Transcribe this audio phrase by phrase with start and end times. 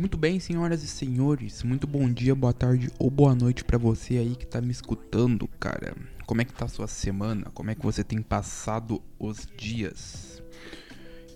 [0.00, 4.16] Muito bem, senhoras e senhores, muito bom dia, boa tarde ou boa noite para você
[4.16, 5.94] aí que tá me escutando, cara.
[6.24, 7.50] Como é que tá a sua semana?
[7.52, 10.42] Como é que você tem passado os dias?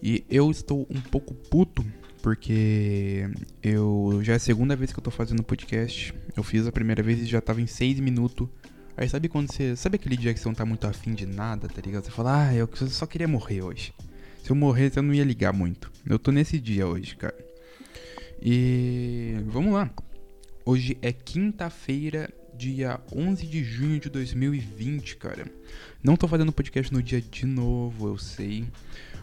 [0.03, 1.85] E eu estou um pouco puto
[2.23, 3.29] porque
[3.63, 6.15] eu já é a segunda vez que eu tô fazendo podcast.
[6.35, 8.49] Eu fiz a primeira vez e já tava em 6 minutos.
[8.97, 9.77] Aí sabe quando você.
[9.77, 12.05] Sabe aquele dia que você não tá muito afim de nada, tá ligado?
[12.05, 13.93] Você fala, ah, eu só queria morrer hoje.
[14.43, 15.93] Se eu morresse, eu não ia ligar muito.
[16.07, 17.53] Eu tô nesse dia hoje, cara.
[18.47, 19.91] E vamos lá.
[20.67, 25.47] Hoje é quinta-feira, dia 11 de junho de 2020, cara.
[26.03, 28.67] Não tô fazendo podcast no dia de novo, eu sei.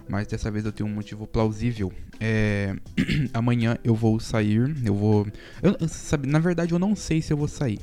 [0.09, 1.93] Mas dessa vez eu tenho um motivo plausível.
[2.19, 2.75] É...
[3.31, 4.75] Amanhã eu vou sair.
[4.83, 5.27] Eu vou.
[5.61, 7.79] Eu, sabe, na verdade, eu não sei se eu vou sair.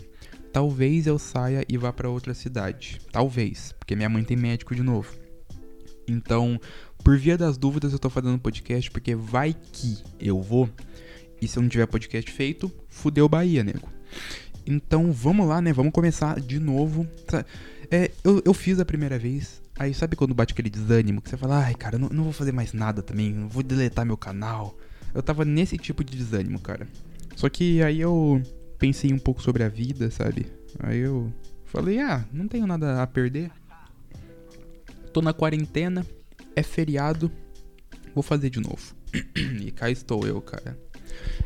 [0.53, 3.01] Talvez eu saia e vá para outra cidade.
[3.13, 3.73] Talvez.
[3.79, 5.15] Porque minha mãe tem médico de novo.
[6.09, 6.61] Então,
[7.05, 10.69] por via das dúvidas, eu tô fazendo podcast porque vai que eu vou.
[11.41, 13.89] E se eu não tiver podcast feito, fudeu Bahia, nego.
[14.67, 15.73] Então vamos lá, né?
[15.73, 17.07] Vamos começar de novo.
[17.91, 19.63] É, eu, eu fiz a primeira vez.
[19.79, 22.53] Aí sabe quando bate aquele desânimo que você fala, ai cara, não, não vou fazer
[22.53, 24.77] mais nada também, não vou deletar meu canal.
[25.15, 26.87] Eu tava nesse tipo de desânimo, cara.
[27.37, 28.43] Só que aí eu
[28.79, 30.47] pensei um pouco sobre a vida, sabe?
[30.81, 31.33] Aí eu
[31.65, 33.51] falei, ah, não tenho nada a perder.
[35.13, 36.05] Tô na quarentena,
[36.55, 37.31] é feriado,
[38.15, 38.95] vou fazer de novo.
[39.63, 40.77] e cá estou eu, cara.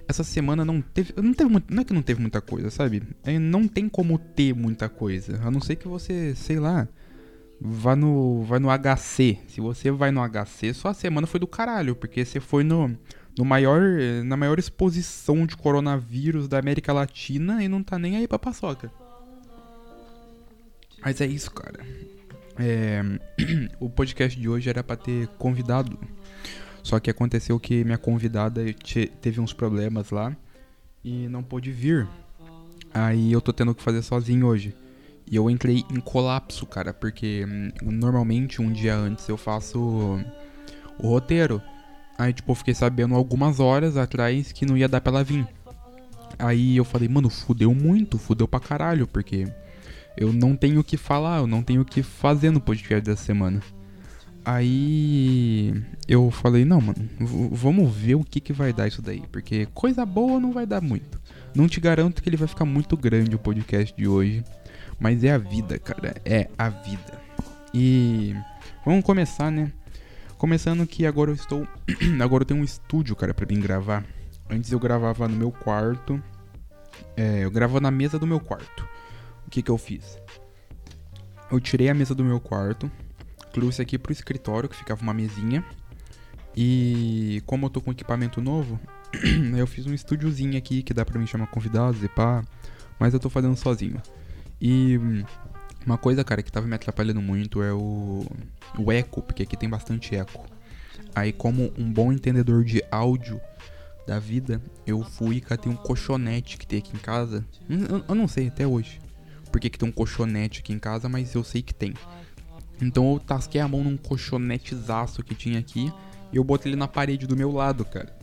[0.09, 1.13] Essa semana não teve.
[1.17, 3.03] Não, teve não é que não teve muita coisa, sabe?
[3.23, 5.41] É, não tem como ter muita coisa.
[5.43, 6.89] A não ser que você, sei lá,
[7.61, 9.39] vá no, vá no HC.
[9.49, 12.97] Se você vai no HC, só a semana foi do caralho, porque você foi no,
[13.39, 13.81] no maior,
[14.25, 18.91] na maior exposição de coronavírus da América Latina e não tá nem aí pra paçoca.
[21.05, 21.85] Mas é isso, cara.
[22.59, 23.03] É,
[23.81, 25.99] o podcast de hoje era para ter convidado.
[26.83, 28.63] Só que aconteceu que minha convidada
[29.21, 30.37] teve uns problemas lá
[31.05, 32.09] e não pôde vir.
[32.93, 34.75] Aí eu tô tendo que fazer sozinho hoje.
[35.31, 40.23] E eu entrei em colapso, cara, porque hum, normalmente um dia antes eu faço
[40.98, 41.63] o roteiro.
[42.19, 45.47] Aí, tipo, eu fiquei sabendo algumas horas atrás que não ia dar pra ela vir.
[46.39, 49.47] Aí eu falei, mano, fudeu muito, fudeu pra caralho, porque
[50.17, 53.25] eu não tenho o que falar, eu não tenho o que fazer no podcast dessa
[53.25, 53.63] semana.
[54.45, 55.73] Aí
[56.08, 57.08] eu falei, não, mano,
[57.53, 59.23] vamos ver o que, que vai dar isso daí.
[59.30, 61.20] Porque coisa boa não vai dar muito.
[61.55, 64.45] Não te garanto que ele vai ficar muito grande o podcast de hoje.
[64.98, 66.14] Mas é a vida, cara.
[66.25, 67.20] É a vida.
[67.73, 68.35] E
[68.85, 69.73] vamos começar, né?
[70.39, 71.67] Começando que agora eu estou.
[72.20, 74.05] agora eu tenho um estúdio, cara, pra mim gravar.
[74.51, 76.23] Antes eu gravava no meu quarto.
[77.17, 78.86] É, eu gravava na mesa do meu quarto
[79.53, 80.19] que, que eu fiz?
[81.51, 82.91] Eu tirei a mesa do meu quarto,
[83.52, 85.64] trouxe aqui pro escritório, que ficava uma mesinha.
[86.57, 88.79] E como eu tô com equipamento novo,
[89.57, 92.42] eu fiz um estúdiozinho aqui que dá pra mim chamar convidados e pá.
[92.98, 94.01] Mas eu tô fazendo sozinho.
[94.61, 94.98] E
[95.85, 98.24] uma coisa, cara, que tava me atrapalhando muito é o,
[98.79, 100.46] o eco, porque aqui tem bastante eco.
[101.14, 103.41] Aí, como um bom entendedor de áudio
[104.07, 107.45] da vida, eu fui e catei um colchonete que tem aqui em casa.
[107.68, 109.01] Eu, eu não sei até hoje
[109.52, 111.92] porque que tem um colchonete aqui em casa, mas eu sei que tem.
[112.81, 115.93] Então eu tasquei a mão num colchonetezaço que tinha aqui
[116.33, 118.17] e eu botei ele na parede do meu lado, cara.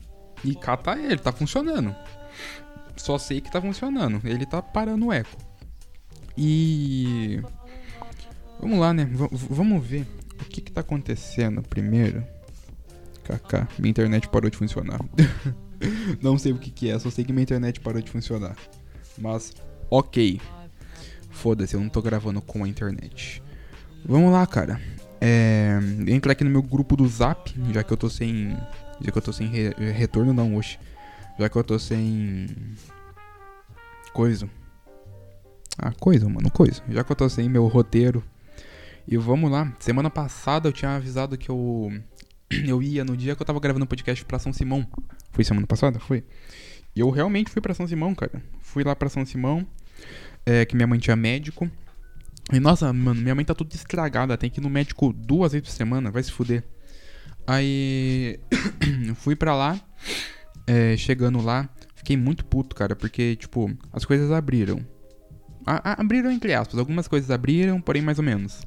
[0.44, 1.96] E cá tá ele, tá funcionando.
[2.96, 4.22] Só sei que tá funcionando.
[4.26, 5.38] Ele tá parando o eco.
[6.38, 7.42] E.
[8.60, 9.06] Vamos lá, né?
[9.06, 10.06] V vamos ver
[10.42, 12.26] o que que tá acontecendo primeiro.
[13.24, 15.00] KK, minha internet parou de funcionar.
[16.22, 18.56] Não sei o que que é, só sei que minha internet parou de funcionar.
[19.18, 19.54] Mas,
[19.90, 20.42] ok.
[21.30, 23.42] Foda-se, eu não tô gravando com a internet.
[24.06, 24.80] Vamos lá, cara.
[25.22, 25.78] É,
[26.08, 28.56] entra aqui no meu grupo do Zap, já que eu tô sem.
[29.02, 30.80] Já que eu tô sem re, retorno, não, hoje.
[31.38, 32.48] Já que eu tô sem.
[34.14, 34.50] Coisa.
[35.78, 36.82] Ah, coisa, mano, coisa.
[36.90, 38.24] Já que eu tô sem meu roteiro.
[39.08, 39.74] E vamos lá.
[39.80, 41.92] Semana passada eu tinha avisado que eu.
[42.66, 44.84] Eu ia no dia que eu tava gravando um podcast pra São Simão.
[45.31, 46.00] Foi semana passada?
[46.00, 46.24] Foi.
[46.95, 48.42] E eu realmente fui pra São Simão, cara.
[48.60, 49.68] Fui lá pra São Simão
[50.44, 51.69] é, que minha mãe tinha médico.
[52.51, 55.68] E nossa, mano, minha mãe tá tudo estragada, tem que ir no médico duas vezes
[55.68, 56.63] por semana, vai se fuder.
[57.46, 58.40] Aí
[59.16, 59.80] fui pra lá,
[60.66, 64.86] é, chegando lá, fiquei muito puto, cara, porque, tipo, as coisas abriram.
[65.66, 68.62] A, a, abriram entre aspas, algumas coisas abriram, porém mais ou menos.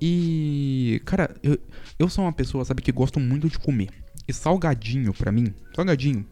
[0.00, 1.58] E, cara, eu,
[1.98, 3.90] eu sou uma pessoa, sabe, que gosto muito de comer.
[4.26, 6.24] E salgadinho, pra mim, salgadinho,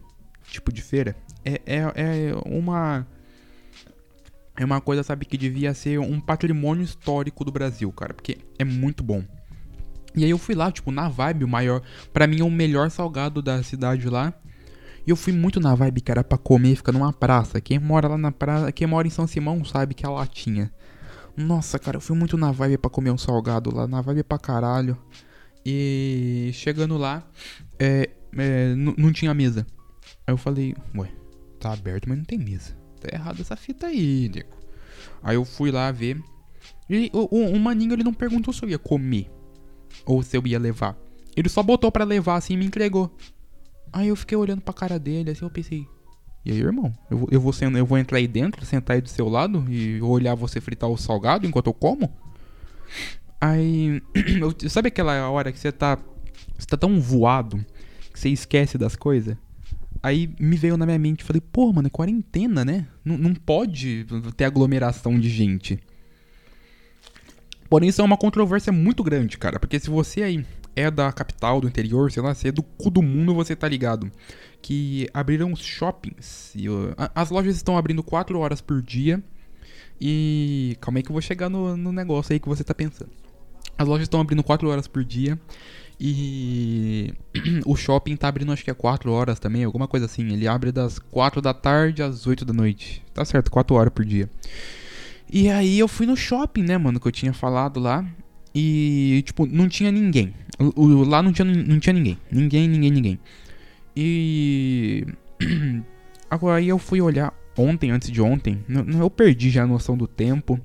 [0.47, 3.05] tipo de feira, é, é, é uma
[4.59, 8.65] é uma coisa, sabe, que devia ser um patrimônio histórico do Brasil, cara, porque é
[8.65, 9.23] muito bom.
[10.13, 12.91] E aí eu fui lá, tipo, na vibe, o maior, para mim é o melhor
[12.91, 14.33] salgado da cidade lá.
[15.07, 17.61] E eu fui muito na vibe, cara, pra comer, fica numa praça.
[17.61, 20.69] Quem mora lá na praça, quem mora em São Simão sabe que é a latinha.
[21.37, 24.37] Nossa, cara, eu fui muito na vibe pra comer um salgado lá, na vibe pra
[24.37, 24.97] caralho.
[25.65, 27.23] E chegando lá,
[27.79, 29.65] é, é, não tinha mesa.
[30.27, 31.09] Aí eu falei, ué,
[31.61, 32.78] tá aberto, mas não tem mesa.
[32.99, 34.49] Tá errado essa fita aí, nego.
[35.23, 36.21] Aí eu fui lá ver.
[36.89, 39.29] E o, o, o maninho ele não perguntou se eu ia comer
[40.05, 40.97] ou se eu ia levar.
[41.35, 43.15] Ele só botou para levar assim e me entregou.
[43.91, 45.87] Aí eu fiquei olhando pra cara dele, assim eu pensei.
[46.45, 46.93] E aí, irmão?
[47.09, 50.35] Eu, eu, vou, eu vou entrar aí dentro, sentar aí do seu lado e olhar
[50.35, 52.11] você fritar o salgado enquanto eu como?
[53.39, 54.01] Aí.
[54.69, 55.97] Sabe aquela hora que você tá.
[56.57, 57.63] Você tá tão voado
[58.11, 59.37] que você esquece das coisas?
[60.01, 62.87] Aí me veio na minha mente, falei, pô, mano, é quarentena, né?
[63.05, 64.05] N não pode
[64.37, 65.79] ter aglomeração de gente.
[67.69, 69.59] Porém, isso é uma controvérsia muito grande, cara.
[69.59, 72.89] Porque se você aí é da capital, do interior, sei lá, se é do cu
[72.89, 74.11] do mundo, você tá ligado.
[74.61, 76.53] Que abriram os shoppings.
[76.55, 79.21] E, uh, as lojas estão abrindo 4 horas por dia.
[80.01, 80.77] E.
[80.81, 83.11] Calma aí que eu vou chegar no, no negócio aí que você tá pensando.
[83.77, 85.39] As lojas estão abrindo 4 horas por dia.
[85.99, 87.13] E
[87.65, 90.31] o shopping tá abrindo acho que é 4 horas também, alguma coisa assim.
[90.31, 93.03] Ele abre das 4 da tarde às 8 da noite.
[93.13, 94.29] Tá certo, 4 horas por dia.
[95.31, 98.05] E aí eu fui no shopping, né, mano, que eu tinha falado lá.
[98.55, 100.33] E, tipo, não tinha ninguém.
[101.07, 102.17] Lá não tinha, não tinha ninguém.
[102.31, 103.19] Ninguém, ninguém, ninguém.
[103.95, 105.05] E.
[106.29, 108.63] Agora aí eu fui olhar ontem, antes de ontem.
[108.99, 110.59] Eu perdi já a noção do tempo.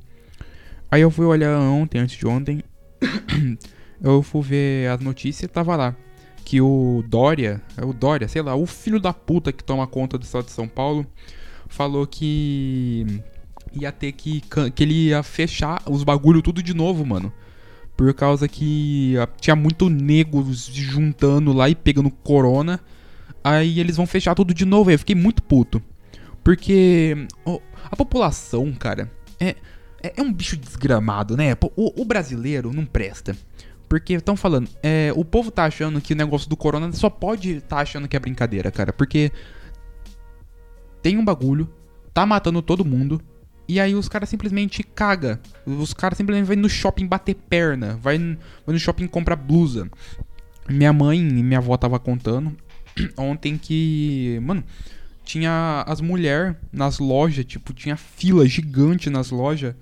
[0.91, 2.63] Aí eu fui olhar ontem, antes de ontem.
[4.05, 5.97] eu fui ver as notícias tava lá.
[6.45, 10.19] Que o Dória, é o Dória, sei lá, o filho da puta que toma conta
[10.19, 11.07] do estado de São Paulo,
[11.69, 13.23] falou que
[13.73, 14.43] ia ter que.
[14.75, 17.33] que ele ia fechar os bagulho tudo de novo, mano.
[17.97, 22.81] Por causa que ah, tinha muito nego se juntando lá e pegando corona.
[23.43, 24.91] Aí eles vão fechar tudo de novo.
[24.91, 25.83] Aí eu fiquei muito puto.
[26.43, 27.61] Porque oh,
[27.91, 29.11] a população, cara,
[29.41, 29.57] é,
[30.03, 31.57] é, é, um bicho desgramado, né?
[31.77, 33.37] O, o brasileiro não presta.
[33.89, 37.61] Porque estão falando, é, o povo tá achando que o negócio do corona só pode
[37.61, 38.93] tá achando que é brincadeira, cara.
[38.93, 39.31] Porque
[41.03, 41.69] tem um bagulho,
[42.13, 43.21] tá matando todo mundo,
[43.67, 45.41] e aí os caras simplesmente caga.
[45.67, 47.99] Os caras simplesmente vão no shopping bater perna.
[48.03, 49.89] Vai, vai no shopping comprar blusa.
[50.69, 52.55] Minha mãe e minha avó tava contando
[53.17, 54.39] ontem que.
[54.43, 54.63] Mano,
[55.25, 59.75] tinha as mulheres nas lojas, tipo, tinha fila gigante nas lojas.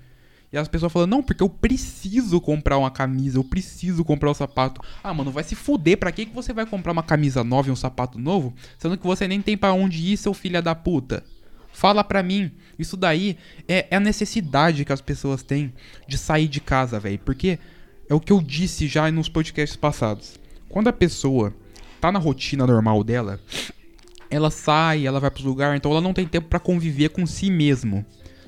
[0.53, 4.35] E as pessoas falando, não, porque eu preciso comprar uma camisa, eu preciso comprar um
[4.35, 4.79] sapato.
[5.03, 7.71] Ah, mano, vai se fuder, pra que, que você vai comprar uma camisa nova e
[7.71, 8.53] um sapato novo?
[8.77, 11.23] Sendo que você nem tem para onde ir, seu filho da puta.
[11.71, 12.51] Fala pra mim.
[12.77, 13.35] Isso daí
[13.67, 15.73] é, é a necessidade que as pessoas têm
[16.07, 17.17] de sair de casa, velho.
[17.17, 17.57] Porque
[18.07, 20.39] é o que eu disse já nos podcasts passados.
[20.69, 21.51] Quando a pessoa
[21.99, 23.39] tá na rotina normal dela,
[24.29, 27.49] ela sai, ela vai pros lugares, então ela não tem tempo para conviver com si
[27.49, 28.05] mesmo.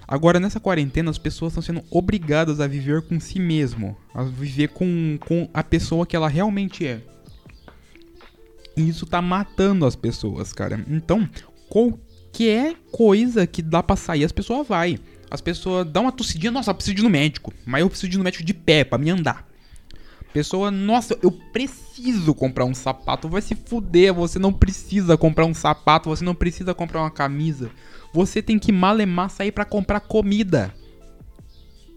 [0.07, 3.97] Agora, nessa quarentena, as pessoas estão sendo obrigadas a viver com si mesmo.
[4.13, 7.01] A viver com, com a pessoa que ela realmente é.
[8.77, 10.83] E isso tá matando as pessoas, cara.
[10.87, 11.27] Então,
[11.69, 11.97] qual,
[12.35, 14.99] qualquer coisa que dá pra sair, as pessoas vai.
[15.31, 17.53] As pessoas dão uma tossidinha, nossa, eu preciso ir no médico.
[17.65, 19.47] Mas eu preciso ir no médico de pé, pra me andar.
[20.33, 23.29] Pessoa, nossa, eu preciso comprar um sapato.
[23.29, 27.71] Vai se fuder, você não precisa comprar um sapato, você não precisa comprar uma camisa.
[28.15, 30.73] Você tem que malemar sair para comprar comida.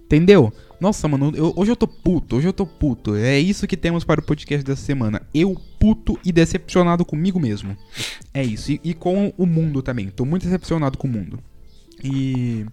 [0.05, 0.53] Entendeu?
[0.81, 3.15] Nossa, mano, eu, hoje eu tô puto, hoje eu tô puto.
[3.15, 5.23] É isso que temos para o podcast dessa semana.
[5.33, 7.77] Eu puto e decepcionado comigo mesmo.
[8.35, 8.73] É isso.
[8.73, 10.09] E, e, com o mundo também.
[10.11, 11.39] Tô muito decepcionado com o mundo.
[12.03, 12.67] E.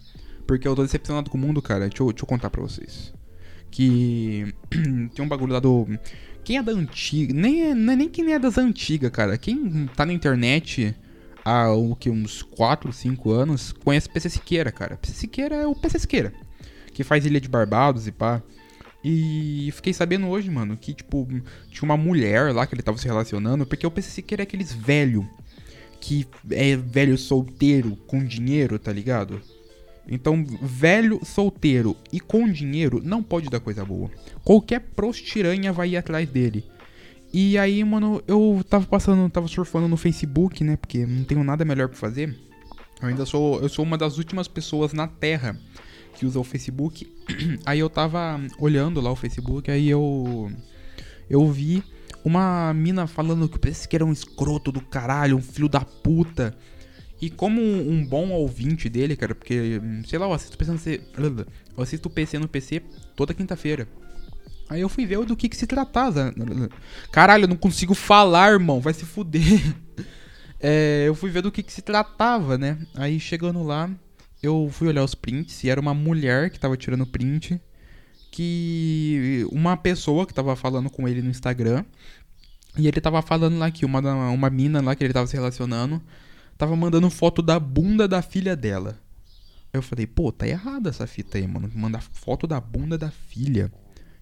[0.47, 1.87] Porque eu tô decepcionado com o mundo, cara.
[1.87, 3.13] Deixa eu, deixa eu contar pra vocês.
[3.69, 4.55] Que.
[5.13, 5.87] tem um bagulho lá do.
[6.43, 7.31] Quem é da antiga.
[7.31, 9.37] Nem é, é nem quem é das antigas, cara.
[9.37, 10.95] Quem tá na internet
[11.45, 14.97] há o que, uns 4, 5 anos, conhece PC Siqueira, cara.
[14.97, 16.33] PC Siqueira é o PC Siqueira
[16.95, 18.41] que faz Ilha de Barbados e pá.
[19.03, 21.27] E fiquei sabendo hoje, mano, que, tipo,
[21.69, 24.73] tinha uma mulher lá que ele tava se relacionando, porque eu pensei que era aqueles
[24.73, 25.29] velho,
[26.01, 29.39] que é velho solteiro com dinheiro, tá ligado?
[30.07, 34.09] Então, velho solteiro e com dinheiro não pode dar coisa boa.
[34.43, 36.65] Qualquer prostiranha vai ir atrás dele.
[37.37, 40.77] E aí, mano, eu tava passando, tava surfando no Facebook, né?
[40.77, 42.33] Porque não tenho nada melhor pra fazer.
[43.01, 45.59] Eu ainda sou, eu sou uma das últimas pessoas na Terra
[46.13, 47.05] que usa o Facebook.
[47.65, 50.49] Aí eu tava olhando lá o Facebook, aí eu
[51.29, 51.83] eu vi
[52.23, 56.55] uma mina falando que esse que era um escroto do caralho, um filho da puta.
[57.21, 61.01] E como um bom ouvinte dele, cara, porque, sei lá, eu assisto PC no PC,
[61.75, 62.81] eu assisto PC no PC
[63.13, 63.89] toda quinta-feira.
[64.69, 66.33] Aí eu fui ver do que que se tratava.
[67.11, 69.43] Caralho, eu não consigo falar, irmão, vai se fuder.
[70.67, 72.79] É, eu fui ver do que, que se tratava, né?
[72.95, 73.87] Aí chegando lá,
[74.41, 77.61] eu fui olhar os prints e era uma mulher que tava tirando print.
[78.31, 81.85] Que uma pessoa que tava falando com ele no Instagram.
[82.77, 86.01] E ele tava falando lá que uma, uma mina lá que ele tava se relacionando
[86.57, 88.97] tava mandando foto da bunda da filha dela.
[89.73, 91.69] Aí eu falei, pô, tá errada essa fita aí, mano.
[91.75, 93.71] Mandar foto da bunda da filha.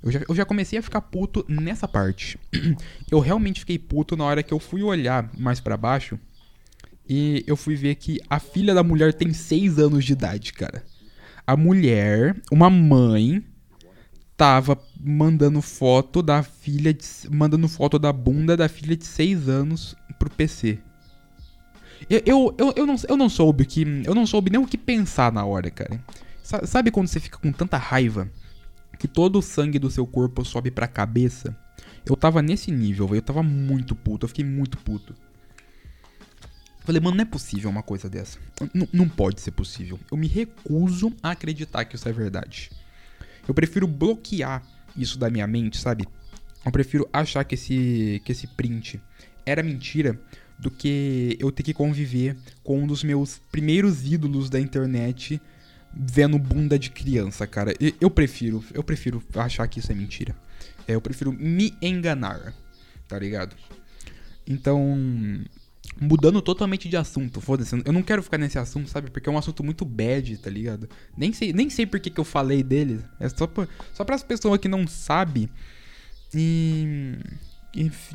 [0.04, 2.38] Eu já, eu já comecei a ficar puto nessa parte.
[3.10, 6.20] eu realmente fiquei puto na hora que eu fui olhar mais para baixo.
[7.08, 10.84] E eu fui ver que a filha da mulher tem 6 anos de idade, cara.
[11.48, 13.44] A mulher, uma mãe,
[14.36, 19.96] tava mandando foto da filha de, mandando foto da bunda da filha de 6 anos
[20.20, 20.80] pro PC.
[22.10, 24.78] Eu, eu, eu, eu, não, eu não soube que eu não soube nem o que
[24.78, 26.04] pensar na hora, cara.
[26.42, 28.30] Sabe quando você fica com tanta raiva
[28.98, 31.56] que todo o sangue do seu corpo sobe pra cabeça.
[32.06, 33.20] Eu tava nesse nível, velho.
[33.20, 34.26] Eu tava muito puto.
[34.26, 35.16] Eu fiquei muito puto.
[36.82, 38.38] Falei, mano, não é possível uma coisa dessa.
[38.74, 40.00] N não pode ser possível.
[40.12, 42.70] Eu me recuso a acreditar que isso é verdade.
[43.48, 44.62] Eu prefiro bloquear
[44.96, 46.06] isso da minha mente, sabe?
[46.66, 49.02] Eu prefiro achar que esse, que esse print
[49.46, 50.20] era mentira
[50.60, 55.42] do que eu ter que conviver com um dos meus primeiros ídolos da internet
[55.96, 57.74] vendo bunda de criança, cara.
[58.00, 60.36] Eu prefiro, eu prefiro achar que isso é mentira.
[60.88, 62.54] É, eu prefiro me enganar,
[63.08, 63.56] tá ligado?
[64.48, 64.98] Então,
[66.00, 67.82] mudando totalmente de assunto, foda-se.
[67.86, 69.10] Eu não quero ficar nesse assunto, sabe?
[69.10, 70.90] Porque é um assunto muito bad, tá ligado?
[71.16, 73.00] Nem sei, nem sei por que, que eu falei dele.
[73.20, 75.50] É só, pra, só as pessoas que não sabem.
[76.34, 77.18] E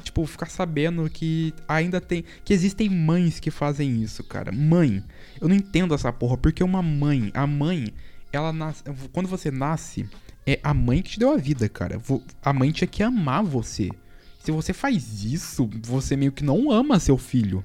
[0.02, 2.24] tipo, ficar sabendo que ainda tem.
[2.44, 4.52] Que existem mães que fazem isso, cara.
[4.52, 5.02] Mãe.
[5.40, 7.30] Eu não entendo essa porra, porque uma mãe.
[7.34, 7.92] A mãe,
[8.32, 8.84] ela nasce.
[9.12, 10.08] Quando você nasce,
[10.46, 12.00] é a mãe que te deu a vida, cara.
[12.42, 13.90] A mãe tinha que amar você.
[14.38, 17.64] Se você faz isso, você meio que não ama seu filho.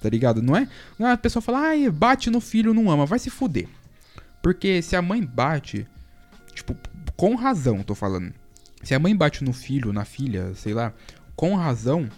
[0.00, 0.40] Tá ligado?
[0.40, 0.68] Não é?
[0.98, 3.06] Não é a pessoa fala, ai, bate no filho, não ama.
[3.06, 3.68] Vai se fuder.
[4.42, 5.86] Porque se a mãe bate,
[6.54, 6.76] tipo,
[7.16, 8.32] com razão, tô falando.
[8.82, 10.92] Se a mãe bate no filho, na filha, sei lá,
[11.36, 12.08] com razão,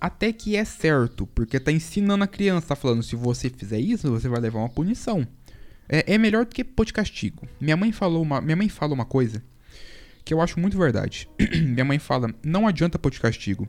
[0.00, 4.10] até que é certo, porque tá ensinando a criança, tá falando, se você fizer isso,
[4.10, 5.26] você vai levar uma punição.
[5.88, 7.46] É, é melhor do que pôr de castigo.
[7.60, 9.42] Minha mãe falou uma, minha mãe fala uma coisa
[10.24, 11.28] que eu acho muito verdade.
[11.62, 13.68] minha mãe fala, não adianta pôr de castigo,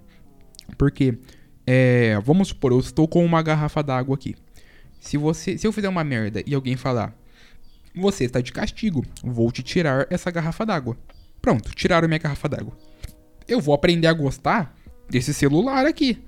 [0.77, 1.17] porque
[1.65, 4.35] é, vamos supor, eu estou com uma garrafa d'água aqui.
[4.99, 7.15] Se você, se eu fizer uma merda e alguém falar,
[7.95, 10.97] você está de castigo, vou te tirar essa garrafa d'água.
[11.41, 12.77] Pronto, tiraram minha garrafa d'água.
[13.47, 14.76] Eu vou aprender a gostar
[15.09, 16.21] desse celular aqui.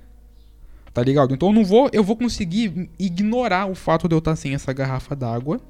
[0.92, 1.32] Tá ligado?
[1.34, 4.72] Então eu não vou, eu vou conseguir ignorar o fato de eu estar sem essa
[4.72, 5.60] garrafa d'água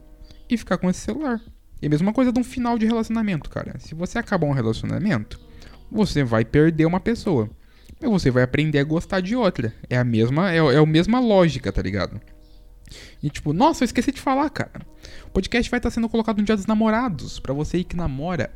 [0.49, 1.41] e ficar com esse celular.
[1.83, 3.79] E a mesma coisa de um final de relacionamento, cara.
[3.79, 5.39] Se você acabar um relacionamento,
[5.91, 7.51] você vai perder uma pessoa.
[8.01, 9.75] Mas você vai aprender a gostar de outra.
[9.89, 12.21] É a mesma, é, é a mesma lógica, tá ligado?
[13.23, 14.81] E tipo, nossa, eu esqueci de falar, cara.
[15.27, 17.39] O podcast vai estar sendo colocado no Dia dos Namorados.
[17.39, 18.51] para você que namora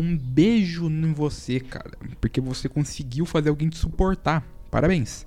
[0.00, 1.90] um beijo em você, cara,
[2.20, 4.42] porque você conseguiu fazer alguém te suportar.
[4.70, 5.26] Parabéns.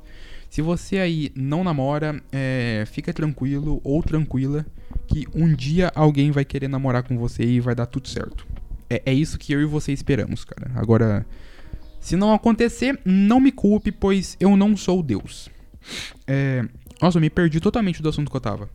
[0.49, 4.65] Se você aí não namora, é, fica tranquilo ou tranquila
[5.07, 8.45] que um dia alguém vai querer namorar com você e vai dar tudo certo.
[8.89, 10.71] É, é isso que eu e você esperamos, cara.
[10.75, 11.25] Agora,
[11.99, 15.49] se não acontecer, não me culpe, pois eu não sou Deus.
[16.27, 16.63] É,
[17.01, 18.69] nossa, eu me perdi totalmente do assunto que eu tava.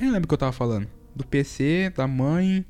[0.00, 0.86] Eu lembro o que eu tava falando.
[1.14, 2.64] Do PC, da mãe.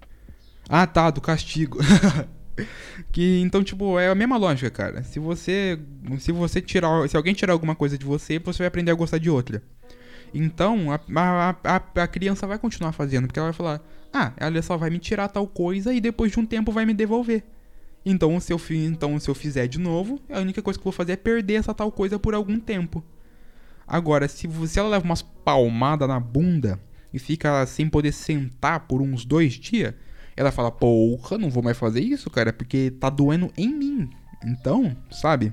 [0.69, 1.79] Ah, tá, do castigo.
[3.13, 5.03] que então tipo é a mesma lógica, cara.
[5.03, 5.79] Se você
[6.19, 9.19] se você tirar, se alguém tirar alguma coisa de você, você vai aprender a gostar
[9.19, 9.63] de outra.
[10.33, 13.81] Então a, a, a, a criança vai continuar fazendo porque ela vai falar:
[14.13, 16.95] "Ah, ela só vai me tirar tal coisa e depois de um tempo vai me
[16.95, 17.43] devolver".
[18.05, 20.93] Então se eu então se eu fizer de novo, a única coisa que eu vou
[20.93, 23.05] fazer é perder essa tal coisa por algum tempo.
[23.87, 26.79] Agora, se, se ela leva umas palmadas na bunda
[27.13, 29.95] e fica sem poder sentar por uns dois dias,
[30.37, 34.11] ela fala, porra, não vou mais fazer isso, cara, porque tá doendo em mim.
[34.45, 35.53] Então, sabe?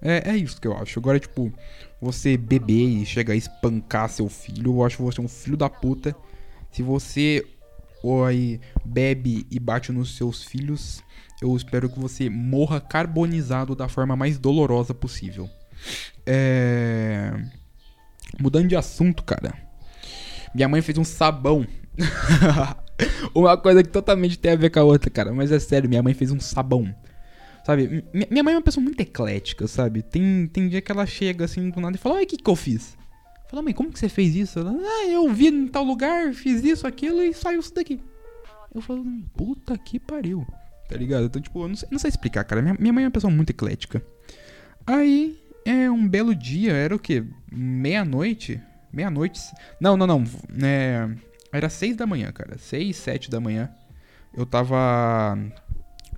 [0.00, 0.98] É, é isso que eu acho.
[0.98, 1.52] Agora, tipo,
[2.00, 6.14] você beber e chegar a espancar seu filho, eu acho você um filho da puta.
[6.70, 7.46] Se você
[8.02, 11.02] ou aí bebe e bate nos seus filhos,
[11.40, 15.48] eu espero que você morra carbonizado da forma mais dolorosa possível.
[16.26, 17.32] É...
[18.40, 19.54] Mudando de assunto, cara.
[20.54, 21.66] Minha mãe fez um sabão.
[23.34, 25.32] Uma coisa que totalmente tem a ver com a outra, cara.
[25.32, 26.94] Mas é sério, minha mãe fez um sabão.
[27.64, 28.04] Sabe?
[28.12, 30.02] Minha mãe é uma pessoa muito eclética, sabe?
[30.02, 32.50] Tem, tem dia que ela chega assim do nada e fala: Ai, o que, que
[32.50, 32.96] eu fiz?
[33.48, 34.58] Fala, mãe, como que você fez isso?
[34.58, 38.00] Ela, ah, eu vi em tal lugar, fiz isso, aquilo e saiu isso daqui.
[38.74, 39.04] Eu falo,
[39.36, 40.46] puta que pariu.
[40.88, 41.26] Tá ligado?
[41.26, 42.62] Então, tipo, eu não sei, não sei explicar, cara.
[42.62, 44.02] Minha, minha mãe é uma pessoa muito eclética.
[44.86, 47.22] Aí, É um belo dia, era o quê?
[47.50, 48.60] Meia-noite?
[48.92, 49.40] Meia-noite.
[49.80, 50.24] Não, não, não.
[50.62, 51.08] É,
[51.52, 52.56] era seis da manhã, cara.
[52.58, 53.70] Seis, sete da manhã.
[54.34, 55.38] Eu tava.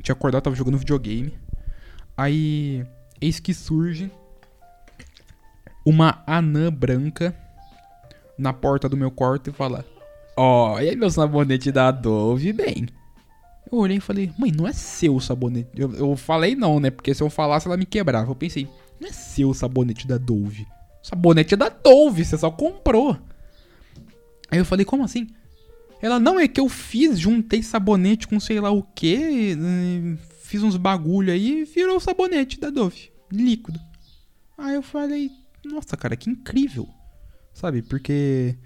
[0.02, 1.36] Tinha acordado, tava jogando videogame.
[2.16, 2.86] Aí.
[3.20, 4.10] Eis que surge.
[5.84, 7.34] Uma anã branca
[8.38, 9.84] na porta do meu quarto e fala:
[10.36, 12.86] Ó, oh, e aí meu sabonete da Dove, bem.
[13.70, 15.68] Eu olhei e falei, mãe, não é seu o sabonete.
[15.74, 16.90] Eu, eu falei não, né?
[16.90, 18.30] Porque se eu falasse ela me quebrava.
[18.30, 18.68] Eu pensei,
[19.00, 20.66] não é seu o sabonete da Dove.
[21.02, 23.16] Sabonete é da Dove, você só comprou.
[24.54, 25.26] Aí eu falei, como assim?
[26.00, 29.56] Ela, não, é que eu fiz, juntei sabonete com sei lá o que,
[30.42, 33.80] fiz uns bagulho aí e virou sabonete da Dove, líquido.
[34.56, 35.28] Aí eu falei,
[35.64, 36.88] nossa, cara, que incrível.
[37.52, 38.56] Sabe, porque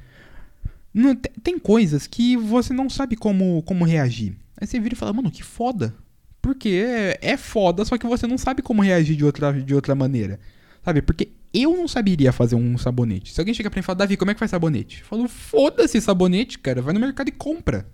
[0.92, 4.36] não, tem coisas que você não sabe como, como reagir.
[4.60, 5.94] Aí você vira e fala, mano, que foda.
[6.42, 9.94] Porque é, é foda, só que você não sabe como reagir de outra, de outra
[9.94, 10.38] maneira.
[10.84, 11.02] Sabe?
[11.02, 13.32] Porque eu não saberia fazer um sabonete.
[13.32, 15.00] Se alguém chega pra mim e fala, Davi, como é que faz sabonete?
[15.00, 16.82] Eu falo, foda-se sabonete, cara.
[16.82, 17.88] Vai no mercado e compra.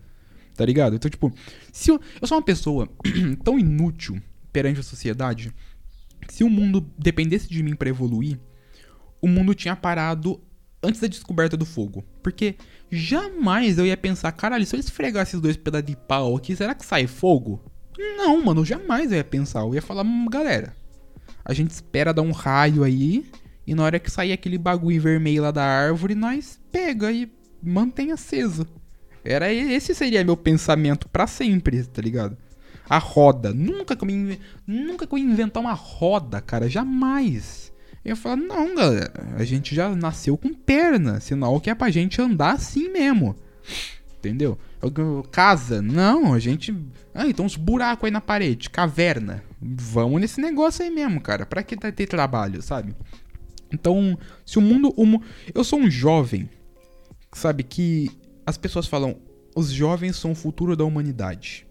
[0.56, 0.94] Tá ligado?
[0.96, 1.32] Então, tipo,
[1.72, 2.88] se eu, eu sou uma pessoa
[3.42, 4.20] tão inútil
[4.52, 5.52] perante a sociedade,
[6.28, 8.38] se o mundo dependesse de mim para evoluir,
[9.20, 10.40] o mundo tinha parado
[10.82, 12.04] antes da descoberta do fogo.
[12.22, 12.56] Porque
[12.90, 16.74] jamais eu ia pensar, caralho, se eu esfregar esses dois pedaços de pau aqui, será
[16.74, 17.60] que sai fogo?
[17.98, 19.60] Não, mano, jamais eu ia pensar.
[19.60, 20.76] Eu ia falar, hum, galera,
[21.44, 23.24] a gente espera dar um raio aí.
[23.66, 27.30] E na hora que sair aquele bagulho vermelho lá da árvore, nós pega e
[27.62, 28.66] mantém aceso.
[29.24, 32.36] Era esse seria meu pensamento para sempre, tá ligado?
[32.88, 33.54] A roda.
[33.54, 37.72] Nunca que eu me, nunca que eu ia inventar uma roda, cara, jamais.
[38.04, 42.20] Eu falar, não, galera, a gente já nasceu com perna, sinal que é pra gente
[42.20, 43.34] andar assim mesmo.
[44.28, 44.58] Entendeu?
[45.30, 46.74] Casa, não, a gente.
[47.14, 49.44] Ah, então uns buracos aí na parede, caverna.
[49.60, 51.44] Vamos nesse negócio aí mesmo, cara.
[51.44, 52.94] Pra que ter trabalho, sabe?
[53.72, 54.94] Então, se o mundo.
[55.54, 56.48] Eu sou um jovem,
[57.32, 57.62] sabe?
[57.62, 58.10] Que
[58.46, 59.16] as pessoas falam,
[59.54, 61.66] os jovens são o futuro da humanidade.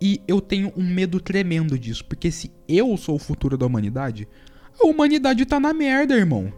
[0.00, 4.26] E eu tenho um medo tremendo disso, porque se eu sou o futuro da humanidade,
[4.80, 6.52] a humanidade tá na merda, irmão.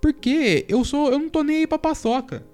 [0.00, 1.10] Porque eu sou.
[1.10, 2.44] Eu não tô nem aí pra paçoca.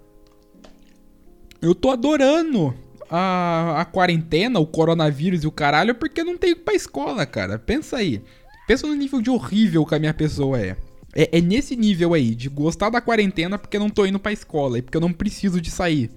[1.60, 2.74] Eu tô adorando
[3.10, 7.58] a, a quarentena, o coronavírus e o caralho, porque não tenho pra escola, cara.
[7.58, 8.22] Pensa aí.
[8.66, 10.76] Pensa no nível de horrível que a minha pessoa é.
[11.14, 14.32] É, é nesse nível aí, de gostar da quarentena porque eu não tô indo pra
[14.32, 16.10] escola e porque eu não preciso de sair.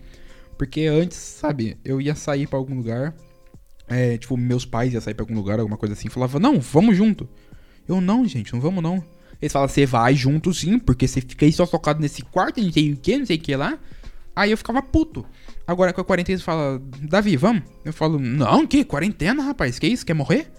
[0.58, 3.16] Porque antes, sabe, eu ia sair para algum lugar.
[3.88, 6.10] É, tipo, meus pais iam sair pra algum lugar, alguma coisa assim.
[6.10, 7.28] Falava, não, vamos junto.
[7.88, 9.04] Eu, não, gente, não vamos não.
[9.42, 12.72] Eles falam, você vai junto sim, porque você fica aí só tocado nesse quarto, não
[12.72, 13.78] sei o que, não sei o que lá.
[14.36, 15.26] Aí eu ficava puto.
[15.67, 17.63] Agora com a quarentena você fala, Davi, vamos?
[17.86, 18.84] Eu falo, não, que?
[18.84, 20.06] Quarentena, rapaz, que isso?
[20.06, 20.52] Quer morrer?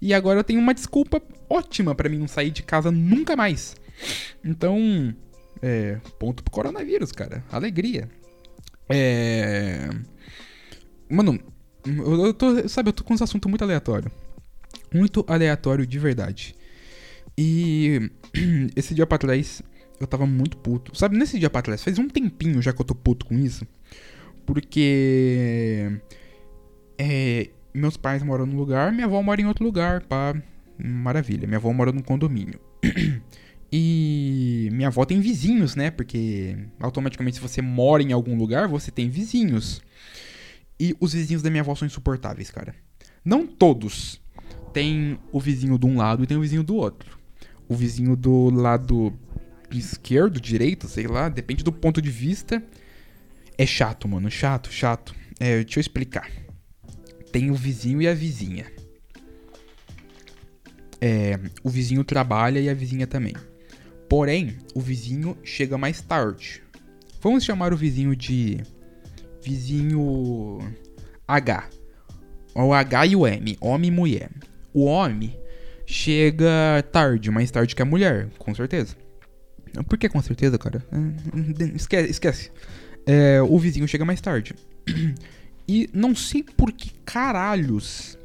[0.00, 3.76] E agora eu tenho uma desculpa ótima para mim não sair de casa nunca mais.
[4.44, 5.14] Então,
[5.62, 7.44] é, ponto pro coronavírus, cara.
[7.50, 8.10] Alegria.
[8.88, 9.88] É.
[11.08, 11.38] Mano,
[11.86, 14.10] eu, eu tô, sabe, eu tô com um assunto muito aleatório.
[14.92, 16.54] Muito aleatório de verdade.
[17.38, 18.10] E
[18.76, 19.62] esse dia pra trás
[20.02, 20.96] eu tava muito puto.
[20.96, 23.66] Sabe, nesse dia pra trás, faz um tempinho já que eu tô puto com isso.
[24.44, 26.00] Porque.
[26.98, 30.34] É, meus pais moram num lugar, minha avó mora em outro lugar, pá.
[30.78, 31.46] Maravilha.
[31.46, 32.60] Minha avó mora num condomínio.
[33.72, 35.90] e minha avó tem vizinhos, né?
[35.90, 39.80] Porque automaticamente, se você mora em algum lugar, você tem vizinhos.
[40.78, 42.74] E os vizinhos da minha avó são insuportáveis, cara.
[43.24, 44.20] Não todos.
[44.72, 47.18] Tem o vizinho de um lado e tem o vizinho do outro.
[47.68, 49.12] O vizinho do lado
[49.78, 52.62] esquerdo, direito, sei lá, depende do ponto de vista.
[53.56, 55.14] É chato, mano, chato, chato.
[55.38, 56.30] É, deixa eu explicar.
[57.30, 58.66] Tem o vizinho e a vizinha.
[61.00, 63.34] É, o vizinho trabalha e a vizinha também.
[64.08, 66.62] Porém, o vizinho chega mais tarde.
[67.20, 68.60] Vamos chamar o vizinho de
[69.42, 70.58] vizinho
[71.26, 71.68] H.
[72.54, 74.30] O H e o M, homem e mulher.
[74.72, 75.36] O homem
[75.86, 79.01] chega tarde, mais tarde que a mulher, com certeza.
[79.88, 80.84] Por que com certeza, cara?
[80.92, 82.10] É, esquece.
[82.10, 82.50] esquece.
[83.06, 84.54] É, o vizinho chega mais tarde.
[85.68, 88.18] E não sei por que caralhos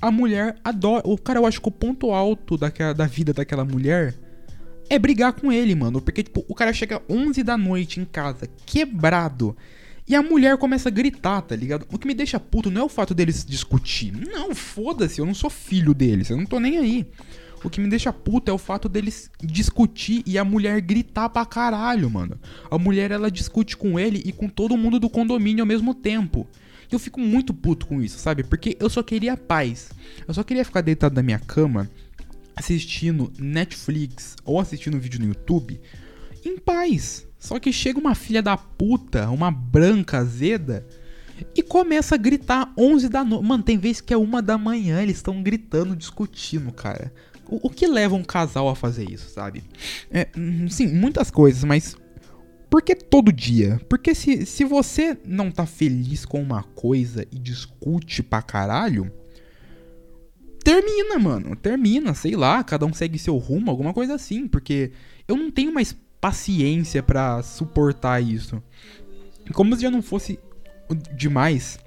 [0.00, 1.02] a mulher adora.
[1.04, 4.14] O cara, eu acho que o ponto alto daquela, da vida daquela mulher
[4.88, 6.00] é brigar com ele, mano.
[6.00, 9.56] Porque, tipo, o cara chega 11 da noite em casa, quebrado.
[10.08, 11.84] E a mulher começa a gritar, tá ligado?
[11.90, 14.12] O que me deixa puto não é o fato deles discutir.
[14.12, 17.06] Não, foda-se, eu não sou filho deles, eu não tô nem aí.
[17.66, 21.44] O que me deixa puto é o fato deles discutir e a mulher gritar pra
[21.44, 22.38] caralho, mano.
[22.70, 26.46] A mulher ela discute com ele e com todo mundo do condomínio ao mesmo tempo.
[26.88, 28.44] E eu fico muito puto com isso, sabe?
[28.44, 29.90] Porque eu só queria paz.
[30.28, 31.90] Eu só queria ficar deitado na minha cama,
[32.54, 35.80] assistindo Netflix ou assistindo vídeo no YouTube
[36.44, 37.26] em paz.
[37.36, 40.86] Só que chega uma filha da puta, uma branca azeda,
[41.52, 43.44] e começa a gritar 11 da noite.
[43.44, 47.12] Mano, tem vezes que é uma da manhã, eles estão gritando, discutindo, cara.
[47.48, 49.62] O, o, que leva um casal a fazer isso, sabe?
[50.10, 51.96] É, hum, sim, muitas coisas, mas
[52.68, 53.80] por que todo dia?
[53.88, 59.10] Porque se, se você não tá feliz com uma coisa e discute pra caralho,
[60.64, 61.54] termina, mano.
[61.54, 64.48] Termina, sei lá, cada um segue seu rumo, alguma coisa assim.
[64.48, 64.90] Porque
[65.28, 68.60] eu não tenho mais paciência para suportar isso.
[69.52, 70.40] Como se já não fosse
[71.16, 71.78] demais,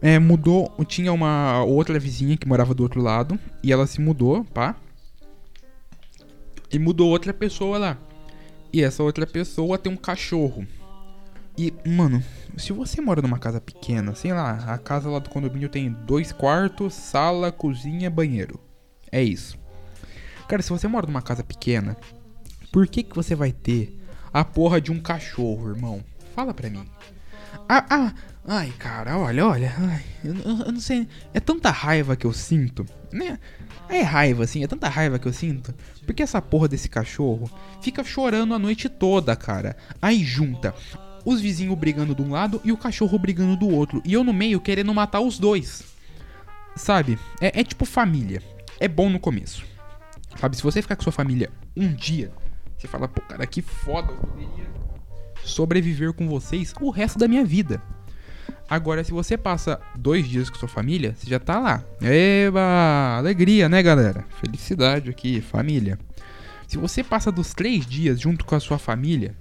[0.00, 0.72] é, mudou.
[0.86, 3.38] Tinha uma outra vizinha que morava do outro lado.
[3.62, 4.76] E ela se mudou, pá.
[6.70, 7.98] E mudou outra pessoa lá.
[8.72, 10.66] E essa outra pessoa tem um cachorro.
[11.56, 12.22] E, mano,
[12.56, 16.30] se você mora numa casa pequena, sei lá, a casa lá do condomínio tem dois
[16.30, 18.60] quartos, sala, cozinha, banheiro.
[19.10, 19.58] É isso.
[20.46, 21.96] Cara, se você mora numa casa pequena,
[22.70, 23.98] por que que você vai ter
[24.32, 26.04] a porra de um cachorro, irmão?
[26.34, 26.86] Fala pra mim.
[27.68, 28.14] Ah, ah,
[28.48, 29.74] ai, cara, olha, olha.
[29.78, 31.06] Ai, eu, eu, não sei.
[31.34, 33.38] É tanta raiva que eu sinto, né?
[33.88, 35.74] É raiva, assim, é tanta raiva que eu sinto.
[36.06, 37.50] Porque essa porra desse cachorro
[37.82, 39.76] fica chorando a noite toda, cara.
[40.00, 40.74] Aí junta
[41.24, 44.02] os vizinhos brigando de um lado e o cachorro brigando do outro.
[44.04, 45.84] E eu no meio querendo matar os dois.
[46.74, 47.18] Sabe?
[47.40, 48.42] É, é tipo família.
[48.80, 49.64] É bom no começo.
[50.40, 50.56] Sabe?
[50.56, 52.32] Se você ficar com sua família um dia,
[52.78, 54.68] você fala, pô, cara, que foda, eu poderia
[55.44, 57.82] sobreviver com vocês o resto da minha vida.
[58.68, 61.82] Agora, se você passa dois dias com sua família, você já tá lá.
[62.02, 63.16] Eba!
[63.16, 64.26] Alegria, né, galera?
[64.40, 65.98] Felicidade aqui, família.
[66.66, 69.34] Se você passa dos três dias junto com a sua família,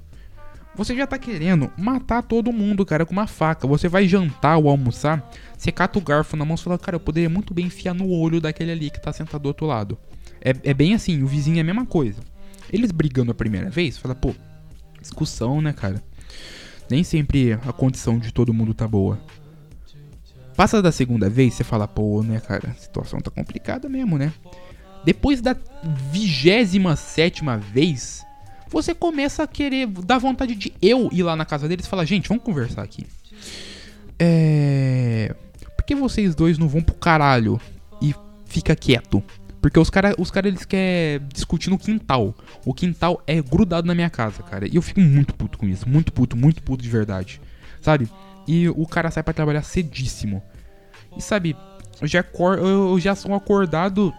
[0.74, 3.68] você já tá querendo matar todo mundo, cara, com uma faca.
[3.68, 7.00] Você vai jantar ou almoçar, você cata o garfo na mão e fala, cara, eu
[7.00, 9.98] poderia muito bem enfiar no olho daquele ali que tá sentado do outro lado.
[10.40, 12.22] É, é bem assim, o vizinho é a mesma coisa.
[12.72, 14.34] Eles brigando a primeira vez, fala, pô,
[15.02, 16.02] discussão, né, cara?
[16.90, 19.20] Nem sempre a condição de todo mundo tá boa.
[20.56, 24.34] Passa da segunda vez, você fala, pô, né, cara, a situação tá complicada mesmo, né?
[25.06, 25.56] Depois da
[26.12, 28.26] vigésima sétima vez,
[28.70, 32.06] você começa a querer, dar vontade de eu ir lá na casa deles e falar,
[32.06, 33.06] gente, vamos conversar aqui.
[34.20, 35.36] É.
[35.76, 37.62] Por que vocês dois não vão pro caralho
[38.02, 38.14] e
[38.46, 39.24] fica quieto?
[39.68, 42.34] Porque os caras os cara, eles querem discutir no quintal.
[42.66, 44.66] O quintal é grudado na minha casa, cara.
[44.66, 45.90] E eu fico muito puto com isso.
[45.90, 47.42] Muito puto, muito puto de verdade.
[47.82, 48.10] Sabe?
[48.48, 50.42] E o cara sai para trabalhar cedíssimo.
[51.18, 51.54] E sabe,
[52.00, 52.24] eu já,
[52.58, 54.14] eu já sou acordado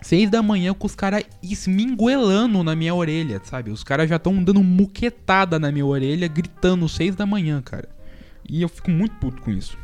[0.00, 3.72] seis da manhã com os caras esminguelando na minha orelha, sabe?
[3.72, 7.88] Os caras já estão dando muquetada na minha orelha, gritando seis da manhã, cara.
[8.48, 9.76] E eu fico muito puto com isso.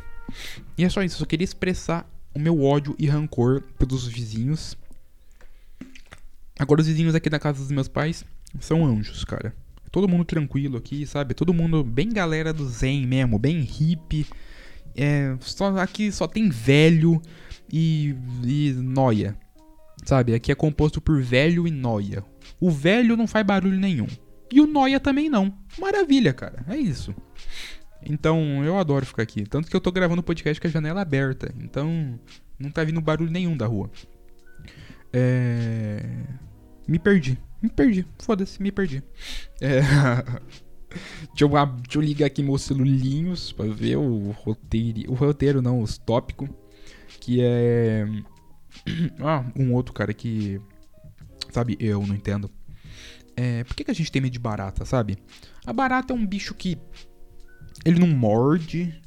[0.77, 4.77] E é só isso, eu só queria expressar o meu ódio e rancor pelos vizinhos
[6.59, 8.25] Agora os vizinhos aqui da casa dos meus pais
[8.59, 9.55] são anjos, cara.
[9.89, 11.33] Todo mundo tranquilo aqui, sabe?
[11.33, 14.27] Todo mundo bem galera do zen mesmo, bem hippie.
[14.95, 17.21] É, só, aqui só tem velho
[17.71, 19.37] e, e noia.
[20.05, 20.33] Sabe?
[20.33, 22.23] Aqui é composto por velho e noia.
[22.59, 24.07] O velho não faz barulho nenhum.
[24.51, 25.53] E o noia também não.
[25.79, 26.65] Maravilha, cara.
[26.67, 27.15] É isso.
[28.03, 29.43] Então, eu adoro ficar aqui.
[29.43, 31.53] Tanto que eu tô gravando o podcast com a janela aberta.
[31.59, 32.19] Então,
[32.57, 33.89] não tá vindo barulho nenhum da rua.
[35.13, 36.03] É.
[36.89, 37.37] Me perdi.
[37.61, 38.03] Me perdi.
[38.17, 39.03] Foda-se, me perdi.
[39.61, 39.81] É...
[41.29, 45.11] deixa, eu, deixa eu ligar aqui meus celulinhos pra ver o roteiro.
[45.11, 46.49] O roteiro não, os tópicos.
[47.19, 48.05] Que é.
[49.19, 50.59] Ah, um outro cara que.
[51.51, 52.49] Sabe, eu não entendo.
[53.35, 55.17] É, por que, que a gente tem medo de barata, sabe?
[55.65, 56.75] A barata é um bicho que.
[57.85, 58.99] Ele não morde.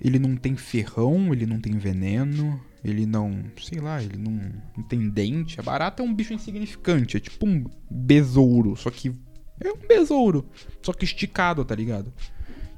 [0.00, 4.84] Ele não tem ferrão, ele não tem veneno ele não, sei lá, ele não, não
[4.84, 5.58] tem dente.
[5.58, 9.14] A barata é um bicho insignificante, é tipo um besouro, só que
[9.58, 10.46] é um besouro,
[10.82, 12.12] só que esticado, tá ligado?